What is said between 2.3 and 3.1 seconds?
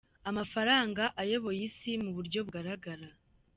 bugaragara.